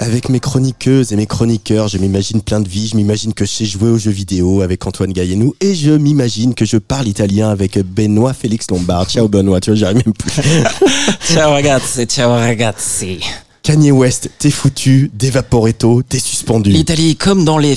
Avec 0.00 0.30
mes 0.30 0.40
chroniqueuses 0.40 1.12
et 1.12 1.16
mes 1.16 1.26
chroniqueurs, 1.26 1.88
je 1.88 1.98
m'imagine 1.98 2.40
plein 2.40 2.60
de 2.60 2.68
vie. 2.68 2.88
Je 2.88 2.96
m'imagine 2.96 3.34
que 3.34 3.44
je 3.44 3.50
sais 3.50 3.66
jouer 3.66 3.90
aux 3.90 3.98
jeux 3.98 4.10
vidéo 4.10 4.62
avec 4.62 4.86
Antoine 4.86 5.12
Gaillenou. 5.12 5.54
Et 5.60 5.74
je 5.74 5.90
m'imagine 5.90 6.54
que 6.54 6.64
je 6.64 6.78
parle 6.78 7.06
italien 7.06 7.50
avec 7.50 7.78
Benoît 7.78 8.32
Félix 8.32 8.70
Lombard. 8.70 9.10
Ciao 9.10 9.28
Benoît, 9.28 9.60
tu 9.60 9.68
vois, 9.70 9.78
j'arrive 9.78 9.98
même 10.06 10.14
plus. 10.14 10.32
ciao 11.34 11.50
ragazzi, 11.50 12.06
ciao 12.06 12.30
ragazzi. 12.30 13.20
Kanye 13.62 13.90
West, 13.90 14.30
t'es 14.38 14.50
foutu, 14.50 15.10
Devaporetto, 15.12 16.02
t'es 16.02 16.18
suspendu. 16.18 16.70
L'Italie, 16.70 17.16
comme 17.16 17.44
dans 17.44 17.58
les, 17.58 17.76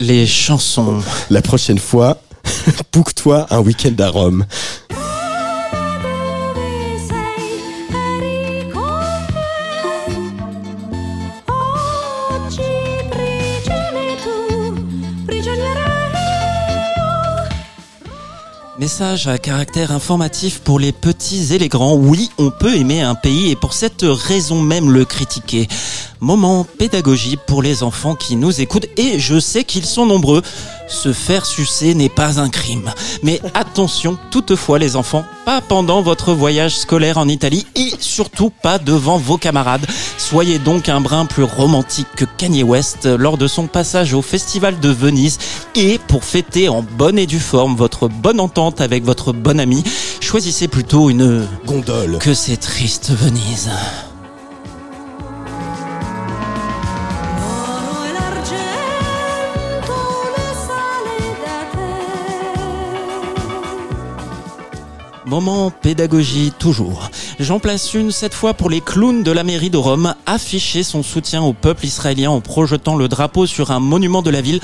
les 0.00 0.26
chansons. 0.26 1.02
La 1.28 1.42
prochaine 1.42 1.78
fois, 1.78 2.22
book-toi 2.94 3.46
un 3.50 3.58
week-end 3.60 3.94
à 3.98 4.08
Rome. 4.08 4.46
Message 18.82 19.28
à 19.28 19.38
caractère 19.38 19.92
informatif 19.92 20.58
pour 20.58 20.80
les 20.80 20.90
petits 20.90 21.54
et 21.54 21.58
les 21.58 21.68
grands. 21.68 21.94
Oui, 21.94 22.30
on 22.36 22.50
peut 22.50 22.74
aimer 22.74 23.00
un 23.00 23.14
pays 23.14 23.52
et 23.52 23.54
pour 23.54 23.74
cette 23.74 24.02
raison 24.02 24.60
même 24.60 24.90
le 24.90 25.04
critiquer. 25.04 25.68
Moment 26.18 26.64
pédagogie 26.64 27.38
pour 27.46 27.62
les 27.62 27.84
enfants 27.84 28.16
qui 28.16 28.34
nous 28.34 28.60
écoutent 28.60 28.88
et 28.96 29.20
je 29.20 29.38
sais 29.38 29.62
qu'ils 29.62 29.86
sont 29.86 30.04
nombreux. 30.04 30.42
Se 30.92 31.12
faire 31.12 31.46
sucer 31.46 31.94
n'est 31.94 32.08
pas 32.08 32.38
un 32.38 32.48
crime. 32.48 32.92
Mais 33.22 33.40
attention 33.54 34.18
toutefois 34.30 34.78
les 34.78 34.94
enfants, 34.94 35.24
pas 35.44 35.60
pendant 35.60 36.02
votre 36.02 36.32
voyage 36.32 36.76
scolaire 36.76 37.18
en 37.18 37.28
Italie 37.28 37.66
et 37.74 37.90
surtout 37.98 38.50
pas 38.50 38.78
devant 38.78 39.16
vos 39.16 39.38
camarades. 39.38 39.86
Soyez 40.18 40.58
donc 40.58 40.88
un 40.88 41.00
brin 41.00 41.26
plus 41.26 41.44
romantique 41.44 42.08
que 42.14 42.24
Kanye 42.24 42.62
West 42.62 43.06
lors 43.06 43.38
de 43.38 43.48
son 43.48 43.66
passage 43.66 44.14
au 44.14 44.22
Festival 44.22 44.78
de 44.80 44.90
Venise 44.90 45.38
et 45.74 45.98
pour 46.08 46.24
fêter 46.24 46.68
en 46.68 46.82
bonne 46.82 47.18
et 47.18 47.26
due 47.26 47.40
forme 47.40 47.74
votre 47.74 48.08
bonne 48.08 48.38
entente 48.38 48.80
avec 48.80 49.02
votre 49.04 49.32
bon 49.32 49.58
ami, 49.58 49.82
choisissez 50.20 50.68
plutôt 50.68 51.10
une 51.10 51.46
gondole 51.66 52.18
que 52.18 52.34
c'est 52.34 52.58
triste 52.58 53.10
Venise. 53.10 53.70
Moment 65.32 65.70
pédagogie 65.70 66.52
toujours. 66.58 67.10
J'en 67.40 67.58
place 67.58 67.94
une 67.94 68.12
cette 68.12 68.34
fois 68.34 68.52
pour 68.52 68.68
les 68.68 68.82
clowns 68.82 69.22
de 69.22 69.32
la 69.32 69.44
mairie 69.44 69.70
de 69.70 69.78
Rome, 69.78 70.14
afficher 70.26 70.82
son 70.82 71.02
soutien 71.02 71.40
au 71.40 71.54
peuple 71.54 71.86
israélien 71.86 72.30
en 72.30 72.42
projetant 72.42 72.96
le 72.96 73.08
drapeau 73.08 73.46
sur 73.46 73.70
un 73.70 73.80
monument 73.80 74.20
de 74.20 74.28
la 74.28 74.42
ville 74.42 74.60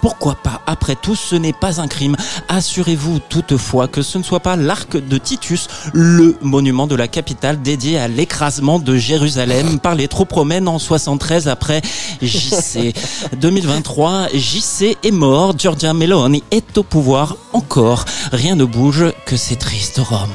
pourquoi 0.00 0.34
pas 0.34 0.62
Après 0.66 0.96
tout, 0.96 1.14
ce 1.14 1.36
n'est 1.36 1.52
pas 1.52 1.80
un 1.80 1.88
crime. 1.88 2.16
Assurez-vous 2.48 3.18
toutefois 3.28 3.88
que 3.88 4.02
ce 4.02 4.18
ne 4.18 4.22
soit 4.22 4.40
pas 4.40 4.56
l'arc 4.56 4.96
de 4.96 5.18
Titus, 5.18 5.68
le 5.92 6.36
monument 6.42 6.86
de 6.86 6.94
la 6.94 7.08
capitale 7.08 7.60
dédié 7.60 7.98
à 7.98 8.08
l'écrasement 8.08 8.78
de 8.78 8.96
Jérusalem 8.96 9.78
par 9.82 9.94
les 9.94 10.08
troupes 10.08 10.32
romaines 10.32 10.68
en 10.68 10.78
73 10.78 11.48
après 11.48 11.82
JC. 12.22 12.94
2023, 13.36 14.28
JC 14.34 14.96
est 15.02 15.10
mort, 15.10 15.58
Giorgia 15.58 15.92
Meloni 15.92 16.42
est 16.50 16.78
au 16.78 16.82
pouvoir 16.82 17.36
encore. 17.52 18.04
Rien 18.32 18.56
ne 18.56 18.64
bouge 18.64 19.04
que 19.26 19.36
ces 19.36 19.56
tristes 19.56 19.98
Rome. 19.98 20.28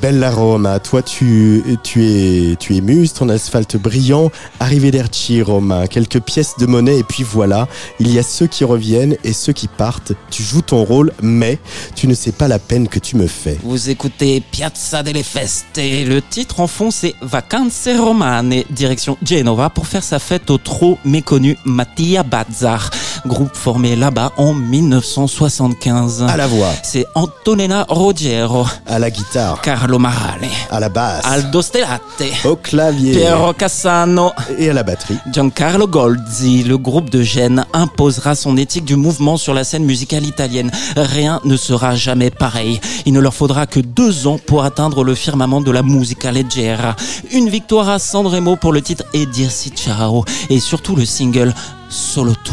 Bella 0.00 0.30
Roma, 0.30 0.78
toi 0.78 1.02
tu, 1.02 1.62
tu 1.82 2.04
es 2.06 2.56
tu 2.56 2.74
es 2.74 2.80
muse, 2.80 3.12
ton 3.12 3.28
asphalte 3.28 3.76
brillant, 3.76 4.30
arrivederci 4.58 5.42
Roma, 5.42 5.88
quelques 5.88 6.20
pièces 6.20 6.54
de 6.58 6.64
monnaie 6.64 6.98
et 6.98 7.02
puis 7.02 7.22
voilà, 7.22 7.68
il 7.98 8.10
y 8.10 8.18
a 8.18 8.22
ceux 8.22 8.46
qui 8.46 8.64
reviennent 8.64 9.16
et 9.24 9.34
ceux 9.34 9.52
qui 9.52 9.68
partent. 9.68 10.12
Tu 10.30 10.42
joues 10.42 10.62
ton 10.62 10.84
rôle, 10.84 11.12
mais 11.20 11.58
tu 11.94 12.08
ne 12.08 12.14
sais 12.14 12.32
pas 12.32 12.48
la 12.48 12.58
peine 12.58 12.88
que 12.88 12.98
tu 12.98 13.16
me 13.16 13.26
fais. 13.26 13.58
Vous 13.62 13.90
écoutez 13.90 14.40
Piazza 14.40 15.02
delle 15.02 15.22
Feste 15.22 15.76
et 15.76 16.04
le 16.06 16.22
titre 16.22 16.60
en 16.60 16.66
fond 16.66 16.90
c'est 16.90 17.14
Vacanze 17.20 17.88
Romane, 17.98 18.54
direction 18.70 19.18
Genova 19.22 19.68
pour 19.68 19.86
faire 19.86 20.02
sa 20.02 20.18
fête 20.18 20.50
au 20.50 20.56
trop 20.56 20.98
méconnu 21.04 21.58
Mattia 21.66 22.22
Bazzar, 22.22 22.90
groupe 23.26 23.54
formé 23.54 23.96
là-bas 23.96 24.32
en 24.38 24.54
1975. 24.54 26.22
À 26.22 26.36
la 26.38 26.46
voix. 26.46 26.72
C'est 26.82 27.04
Antonella 27.14 27.84
Roggiero. 27.88 28.64
À 28.86 28.98
la 28.98 29.10
guitare. 29.10 29.60
Carlo 29.60 29.89
Marale. 29.98 30.48
À 30.70 30.80
la 30.80 30.88
basse. 30.88 31.24
Aldo 31.24 31.62
Stellate. 31.62 32.24
Au 32.44 32.56
clavier. 32.56 33.12
Piero 33.12 33.52
Cassano. 33.52 34.32
Et 34.58 34.70
à 34.70 34.72
la 34.72 34.82
batterie. 34.82 35.18
Giancarlo 35.32 35.86
Golzi. 35.86 36.62
Le 36.62 36.78
groupe 36.78 37.10
de 37.10 37.22
Gênes 37.22 37.64
imposera 37.72 38.34
son 38.34 38.56
éthique 38.56 38.84
du 38.84 38.96
mouvement 38.96 39.36
sur 39.36 39.54
la 39.54 39.64
scène 39.64 39.84
musicale 39.84 40.24
italienne. 40.24 40.70
Rien 40.96 41.40
ne 41.44 41.56
sera 41.56 41.94
jamais 41.94 42.30
pareil. 42.30 42.80
Il 43.06 43.12
ne 43.12 43.20
leur 43.20 43.34
faudra 43.34 43.66
que 43.66 43.80
deux 43.80 44.26
ans 44.26 44.38
pour 44.38 44.64
atteindre 44.64 45.04
le 45.04 45.14
firmament 45.14 45.60
de 45.60 45.70
la 45.70 45.82
musica 45.82 46.32
leggera. 46.32 46.96
Une 47.32 47.48
victoire 47.48 47.88
à 47.88 47.98
Sanremo 47.98 48.56
pour 48.56 48.72
le 48.72 48.82
titre 48.82 49.04
Et 49.14 49.26
Dirsi 49.26 49.70
Ciao. 49.70 50.24
Et 50.48 50.60
surtout 50.60 50.96
le 50.96 51.04
single 51.04 51.54
Solo 51.90 52.34
Tu, 52.44 52.52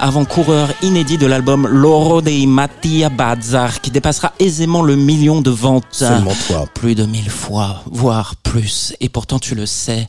avant-coureur 0.00 0.70
inédit 0.82 1.18
de 1.18 1.26
l'album 1.26 1.66
Loro 1.66 2.22
dei 2.22 2.46
Mattia 2.46 3.10
Bazzar, 3.10 3.82
qui 3.82 3.90
dépassera 3.90 4.32
aisément 4.38 4.82
le 4.82 4.96
million 4.96 5.42
de 5.42 5.50
ventes. 5.50 5.84
Seulement 5.90 6.32
toi. 6.46 6.66
Plus 6.74 6.94
de 6.94 7.04
mille 7.04 7.30
fois, 7.30 7.82
voire 7.90 8.34
plus. 8.36 8.94
Et 9.00 9.10
pourtant, 9.10 9.38
tu 9.38 9.54
le 9.54 9.66
sais, 9.66 10.08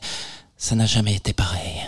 ça 0.56 0.74
n'a 0.74 0.86
jamais 0.86 1.14
été 1.14 1.34
pareil. 1.34 1.82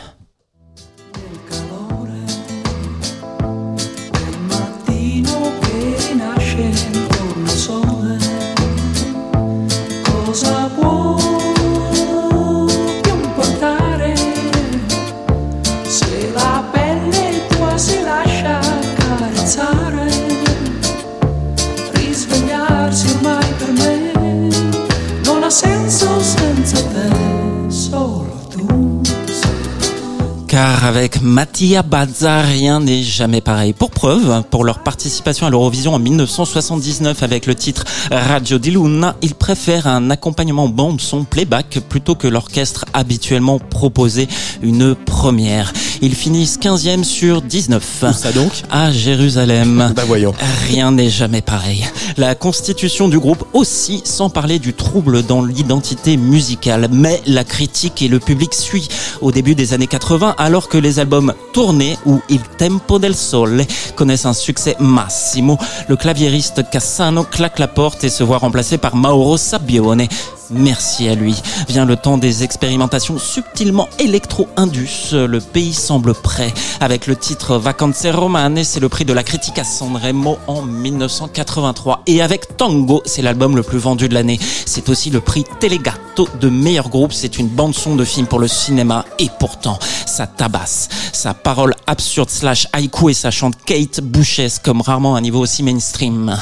Car 30.53 30.85
avec 30.85 31.23
Mattia 31.23 31.83
Bazza, 31.83 32.43
rien 32.43 32.81
n'est 32.81 33.03
jamais 33.03 33.41
pareil. 33.41 33.73
Pour 33.73 33.91
preuve, 33.91 34.43
pour 34.51 34.65
leur 34.65 34.81
participation 34.81 35.47
à 35.47 35.51
l'Eurovision 35.51 35.95
en 35.95 35.99
1979 35.99 37.23
avec 37.23 37.47
le 37.47 37.55
titre 37.55 37.85
Radio 38.11 38.59
di 38.59 38.71
Luna, 38.71 39.17
ils 39.23 39.35
préfèrent 39.35 39.87
un 39.87 40.11
accompagnement 40.11 40.69
bande 40.69 41.01
son 41.01 41.25
playback 41.25 41.81
plutôt 41.89 42.17
que 42.17 42.29
l'orchestre 42.29 42.85
habituellement 42.93 43.59
proposé, 43.59 44.29
une 44.63 44.95
première. 44.95 45.73
Ils 46.03 46.15
finissent 46.15 46.59
15e 46.59 47.05
sur 47.05 47.41
19. 47.41 48.05
Où 48.11 48.13
ça 48.13 48.33
donc? 48.33 48.51
À 48.71 48.91
Jérusalem. 48.93 49.93
bah 49.97 50.03
voyons. 50.07 50.35
Rien 50.69 50.91
n'est 50.91 51.09
jamais 51.09 51.41
pareil. 51.41 51.87
La 52.19 52.35
constitution 52.35 53.09
du 53.09 53.19
groupe 53.19 53.45
aussi, 53.55 54.03
sans 54.05 54.29
parler 54.29 54.59
du 54.59 54.75
trouble 54.75 55.23
dans 55.23 55.43
l'identité 55.43 56.19
musicale. 56.19 56.89
Mais 56.93 57.23
la 57.27 57.45
critique 57.45 58.03
et 58.03 58.09
le 58.09 58.19
public 58.19 58.53
suit 58.53 58.89
au 59.23 59.33
début 59.33 59.55
des 59.55 59.73
années 59.73 59.87
80 59.87 60.35
alors 60.43 60.69
que 60.69 60.77
les 60.77 60.99
albums 60.99 61.35
Tournée 61.53 61.97
ou 62.05 62.21
Il 62.29 62.41
Tempo 62.43 62.99
del 62.99 63.15
Sole 63.15 63.63
connaissent 63.95 64.27
un 64.27 64.33
succès 64.33 64.75
massimo. 64.81 65.57
Le 65.89 65.95
claviériste 65.95 66.69
Cassano 66.69 67.23
claque 67.23 67.61
la 67.61 67.69
porte 67.69 68.03
et 68.03 68.09
se 68.09 68.25
voit 68.25 68.39
remplacé 68.39 68.77
par 68.77 68.97
Mauro 68.97 69.37
Sabbione. 69.37 70.09
Merci 70.51 71.09
à 71.09 71.15
lui. 71.15 71.35
Vient 71.69 71.85
le 71.85 71.97
temps 71.97 72.19
des 72.19 72.43
expérimentations 72.43 73.19
subtilement 73.19 73.89
électro-indus. 73.99 75.13
Le 75.13 75.39
pays 75.41 75.73
semble 75.73 76.15
prêt. 76.15 76.53
Avec 76.81 77.07
le 77.07 77.17
titre 77.17 77.57
Vacanze 77.57 78.07
Romane, 78.07 78.63
c'est 78.65 78.81
le 78.81 78.89
prix 78.89 79.05
de 79.05 79.13
la 79.13 79.23
critique 79.23 79.59
à 79.59 79.65
Sanremo 79.65 80.39
en 80.47 80.63
1983. 80.63 82.03
Et 82.07 82.23
avec 82.23 82.57
Tango, 82.57 83.03
c'est 83.07 83.23
l'album 83.23 83.57
le 83.57 83.63
plus 83.63 83.79
vendu 83.79 84.09
de 84.09 84.15
l'année. 84.15 84.39
C'est 84.67 84.89
aussi 84.89 85.11
le 85.11 85.21
prix 85.21 85.45
Telegato 85.61 86.29
de 86.41 86.49
meilleur 86.49 86.89
groupe. 86.89 87.13
C'est 87.13 87.39
une 87.39 87.49
bande 87.49 87.75
son 87.75 87.97
de 87.97 88.05
film 88.05 88.27
pour 88.27 88.39
le 88.39 88.49
cinéma. 88.49 89.05
Et 89.19 89.29
pourtant, 89.39 89.79
ça 90.07 90.27
tabasse. 90.27 90.89
Sa 91.13 91.35
parole 91.35 91.75
absurde 91.87 92.31
slash 92.31 92.69
haïku 92.73 93.11
et 93.11 93.15
ça 93.15 93.31
chante 93.31 93.55
Kate 93.65 94.01
Bouchesse 94.01 94.59
comme 94.59 94.81
rarement 94.81 95.15
à 95.15 95.19
un 95.19 95.23
niveau 95.23 95.41
aussi 95.41 95.63
mainstream. 95.63 96.37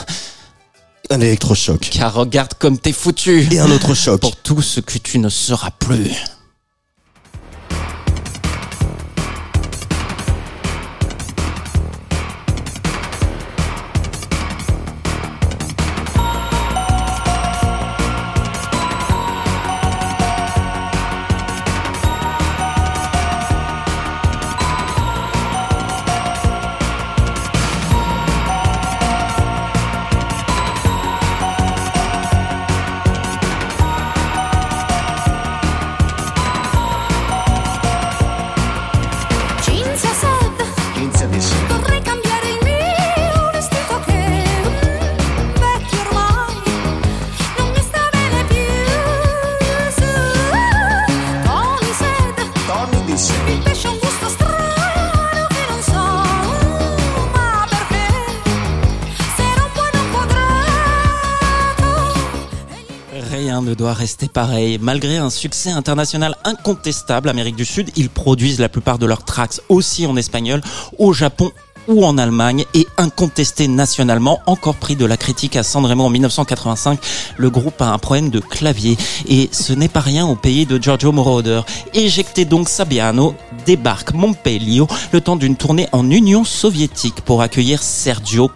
Un 1.13 1.21
électrochoc. 1.21 1.81
Car 1.91 2.15
regarde 2.15 2.55
comme 2.57 2.79
t'es 2.79 2.93
foutu. 2.93 3.49
Et 3.51 3.59
un 3.59 3.69
autre 3.73 3.95
choc. 3.95 4.21
Pour 4.21 4.37
tout 4.37 4.63
ce 4.63 4.79
que 4.79 4.97
tu 4.97 5.19
ne 5.19 5.29
seras 5.29 5.73
plus. 5.73 6.13
Ne 63.63 63.75
doit 63.75 63.93
rester 63.93 64.27
pareil. 64.29 64.79
Malgré 64.81 65.19
un 65.19 65.29
succès 65.29 65.71
international 65.71 66.35
incontestable, 66.45 67.29
Amérique 67.29 67.57
du 67.57 67.67
Sud, 67.67 67.91
ils 67.95 68.09
produisent 68.09 68.59
la 68.59 68.71
plupart 68.71 68.99
de 68.99 69.05
leurs 69.05 69.25
tracks 69.25 69.61
aussi 69.69 70.07
en 70.07 70.17
espagnol, 70.17 70.63
au 70.99 71.13
Japon 71.13 71.53
ou 71.87 72.05
en 72.05 72.17
Allemagne 72.17 72.65
et 72.73 72.87
incontesté 72.97 73.69
nationalement, 73.69 74.41
encore 74.47 74.77
pris 74.77 74.97
de 74.97 75.05
la 75.05 75.17
critique 75.17 75.57
à 75.57 75.63
Sanremo 75.63 76.05
en 76.05 76.11
1985, 76.11 76.99
le 77.37 77.51
groupe 77.51 77.83
a 77.83 77.93
un 77.93 77.99
problème 77.99 78.31
de 78.31 78.41
clavier 78.41 78.97
et 79.29 79.49
ce 79.53 79.73
n'est 79.73 79.89
pas 79.89 80.01
rien 80.01 80.27
au 80.27 80.37
pays 80.37 80.65
de 80.65 80.83
Giorgio 80.83 81.13
Moroder. 81.13 81.61
Éjecté 81.93 82.45
donc 82.45 82.69
Sabiano, 82.69 83.35
débarque 83.67 84.15
Montpellier 84.15 84.83
le 85.13 85.21
temps 85.21 85.37
d'une 85.37 85.57
tournée 85.57 85.89
en 85.93 86.09
Union 86.11 86.45
soviétique 86.45 87.21
pour 87.23 87.43
accueillir 87.43 87.83
Sergio 87.83 88.51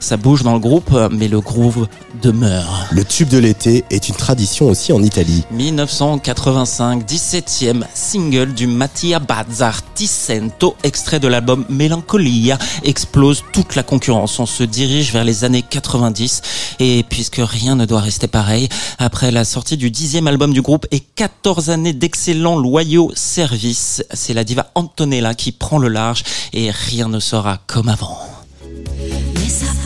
Ça 0.00 0.16
bouge 0.18 0.42
dans 0.42 0.52
le 0.52 0.58
groupe, 0.58 0.90
mais 1.10 1.28
le 1.28 1.40
groove 1.40 1.88
demeure. 2.22 2.86
Le 2.90 3.02
tube 3.02 3.28
de 3.28 3.38
l'été 3.38 3.84
est 3.90 4.08
une 4.08 4.14
tradition 4.14 4.68
aussi 4.68 4.92
en 4.92 5.02
Italie. 5.02 5.44
1985, 5.52 7.04
17e 7.04 7.84
single 7.94 8.52
du 8.52 8.66
Mattia 8.66 9.18
Bazzar 9.18 9.80
Ticento, 9.94 10.76
extrait 10.82 11.18
de 11.18 11.28
l'album 11.28 11.64
Melancolia, 11.70 12.58
explose 12.84 13.42
toute 13.52 13.74
la 13.74 13.82
concurrence. 13.82 14.38
On 14.38 14.46
se 14.46 14.64
dirige 14.64 15.12
vers 15.12 15.24
les 15.24 15.44
années 15.44 15.62
90 15.62 16.42
et 16.78 17.04
puisque 17.08 17.40
rien 17.40 17.76
ne 17.76 17.86
doit 17.86 18.00
rester 18.00 18.26
pareil, 18.26 18.68
après 18.98 19.30
la 19.30 19.44
sortie 19.44 19.78
du 19.78 19.90
dixième 19.90 20.26
album 20.26 20.52
du 20.52 20.60
groupe 20.60 20.86
et 20.90 21.00
14 21.00 21.70
années 21.70 21.94
d'excellents 21.94 22.58
loyaux 22.58 23.12
services, 23.14 24.04
c'est 24.12 24.34
la 24.34 24.44
diva 24.44 24.70
Antonella 24.74 25.34
qui 25.34 25.52
prend 25.52 25.78
le 25.78 25.88
large 25.88 26.22
et 26.52 26.70
rien 26.70 27.08
ne 27.08 27.20
sera 27.20 27.58
comme 27.66 27.88
avant. 27.88 28.29
Ne 29.50 29.79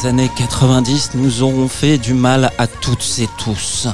Les 0.00 0.06
années 0.06 0.30
90 0.36 1.10
nous 1.14 1.42
auront 1.42 1.66
fait 1.66 1.98
du 1.98 2.14
mal 2.14 2.52
à 2.56 2.68
toutes 2.68 3.04
et 3.18 3.28
tous. 3.36 3.88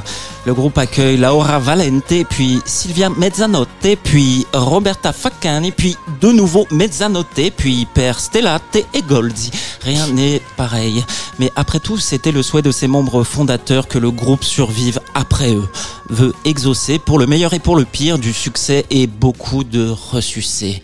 Le 0.45 0.53
groupe 0.53 0.77
accueille 0.77 1.17
Laura 1.17 1.59
Valente, 1.59 2.27
puis 2.29 2.61
Silvia 2.67 3.09
Mezzanotte, 3.09 3.97
puis 4.03 4.47
Roberta 4.53 5.15
Faccani, 5.15 5.73
puis 5.73 5.97
de 6.21 6.31
nouveau 6.31 6.67
Mezzanotte, 6.71 7.53
puis 7.57 7.87
Per 7.95 8.13
Stellate 8.19 8.85
et 8.93 9.01
Goldi. 9.01 9.51
Rien 9.81 10.07
n'est 10.09 10.43
pareil. 10.59 11.03
Mais 11.39 11.51
après 11.57 11.81
tout, 11.81 11.97
c'était 11.97 12.33
le 12.33 12.43
souhait 12.43 12.61
de 12.61 12.73
ses 12.73 12.89
membres 12.89 13.25
fondateurs 13.25 13.89
que 13.89 13.99
le 13.99 14.11
groupe 14.11 14.45
survive 14.45 15.01
après 15.15 15.55
eux. 15.55 15.69
Veut 16.11 16.35
exaucer 16.45 16.99
pour 16.99 17.19
le 17.19 17.27
meilleur 17.27 17.55
et 17.55 17.61
pour 17.61 17.77
le 17.77 17.87
pire 17.87 18.19
du 18.19 18.35
succès 18.35 18.85
et 18.91 19.07
beaucoup 19.07 19.65
de 19.65 19.89
ressucés. 19.89 20.83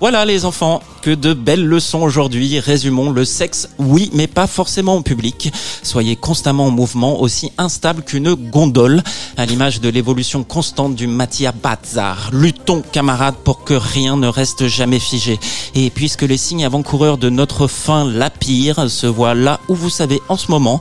Voilà 0.00 0.24
les 0.24 0.46
enfants, 0.46 0.80
que 1.02 1.10
de 1.10 1.34
belles 1.34 1.66
leçons 1.66 2.00
aujourd'hui. 2.00 2.58
Résumons 2.58 3.10
le 3.10 3.26
sexe, 3.26 3.68
oui, 3.78 4.10
mais 4.14 4.26
pas 4.26 4.46
forcément 4.46 4.96
au 4.96 5.02
public. 5.02 5.52
Soyez 5.82 6.16
constamment 6.16 6.68
en 6.68 6.70
mouvement, 6.70 7.20
aussi 7.20 7.52
instable 7.58 8.02
qu'une 8.02 8.32
gondole, 8.32 9.02
à 9.36 9.44
l'image 9.44 9.82
de 9.82 9.90
l'évolution 9.90 10.42
constante 10.42 10.94
du 10.94 11.06
Mattia 11.06 11.52
Bazar. 11.52 12.30
Luttons, 12.32 12.80
camarades, 12.80 13.34
pour 13.44 13.62
que 13.62 13.74
rien 13.74 14.16
ne 14.16 14.28
reste 14.28 14.68
jamais 14.68 15.00
figé. 15.00 15.38
Et 15.74 15.90
puisque 15.90 16.22
les 16.22 16.38
signes 16.38 16.64
avant-coureurs 16.64 17.18
de 17.18 17.28
notre 17.28 17.66
fin, 17.66 18.10
la 18.10 18.30
pire, 18.30 18.90
se 18.90 19.06
voient 19.06 19.34
là 19.34 19.60
où 19.68 19.74
vous 19.74 19.90
savez 19.90 20.18
en 20.30 20.38
ce 20.38 20.50
moment, 20.50 20.80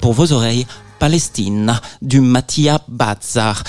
pour 0.00 0.14
vos 0.14 0.32
oreilles, 0.32 0.66
Palestine, 0.98 1.78
du 2.00 2.22
Mattia 2.22 2.80
Bazar. 2.88 3.62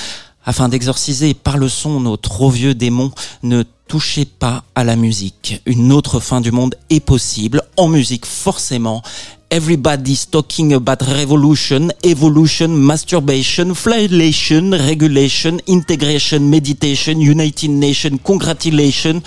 Afin 0.45 0.69
d'exorciser 0.69 1.33
par 1.33 1.57
le 1.57 1.69
son 1.69 1.99
nos 1.99 2.17
trop 2.17 2.49
vieux 2.49 2.75
démons, 2.75 3.11
ne 3.41 3.63
touchez 3.87 4.25
pas 4.25 4.63
à 4.75 4.83
la 4.83 4.95
musique. 4.95 5.61
Une 5.65 5.91
autre 5.91 6.19
fin 6.19 6.39
du 6.39 6.51
monde 6.51 6.75
est 6.89 6.99
possible, 6.99 7.63
en 7.77 7.87
musique 7.87 8.25
forcément. 8.25 9.01
Everybody's 9.49 10.29
talking 10.29 10.73
about 10.73 11.03
revolution, 11.03 11.89
evolution, 12.03 12.67
masturbation, 12.69 13.73
flagellation, 13.73 14.71
regulation, 14.71 15.57
integration, 15.67 16.39
meditation, 16.41 17.19
United 17.19 17.71
Nations, 17.71 18.17
congratulation. 18.17 19.21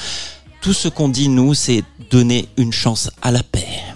Tout 0.61 0.73
ce 0.73 0.88
qu'on 0.88 1.09
dit, 1.09 1.28
nous, 1.28 1.54
c'est 1.54 1.83
donner 2.11 2.49
une 2.57 2.73
chance 2.73 3.11
à 3.23 3.31
la 3.31 3.43
paix. 3.43 3.88